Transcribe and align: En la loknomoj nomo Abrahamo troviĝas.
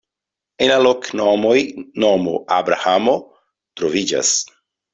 En 0.63 0.71
la 0.71 0.77
loknomoj 0.85 1.53
nomo 2.05 2.35
Abrahamo 2.57 3.17
troviĝas. 3.29 4.37